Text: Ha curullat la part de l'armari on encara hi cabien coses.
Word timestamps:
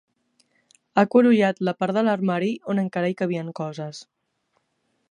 Ha 0.95 1.03
curullat 1.15 1.61
la 1.69 1.75
part 1.83 1.97
de 1.99 2.03
l'armari 2.09 2.51
on 2.75 2.83
encara 2.87 3.13
hi 3.13 3.19
cabien 3.21 3.57
coses. 3.63 4.03